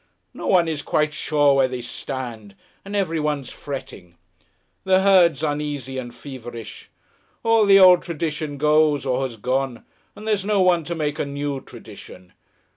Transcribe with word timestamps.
No 0.33 0.47
one 0.47 0.67
is 0.67 0.81
quite 0.81 1.13
sure 1.13 1.53
where 1.53 1.67
they 1.67 1.81
stand, 1.81 2.55
and 2.83 2.95
everyone's 2.95 3.51
fretting. 3.51 4.15
The 4.83 5.01
herd's 5.01 5.43
uneasy 5.43 5.99
and 5.99 6.11
feverish. 6.11 6.89
All 7.43 7.67
the 7.67 7.77
old 7.77 8.01
tradition 8.01 8.57
goes 8.57 9.05
or 9.05 9.21
has 9.27 9.37
gone, 9.37 9.85
and 10.15 10.27
there's 10.27 10.43
no 10.43 10.59
one 10.59 10.83
to 10.85 10.95
make 10.95 11.19
a 11.19 11.23
new 11.27 11.61
tradition. 11.61 12.33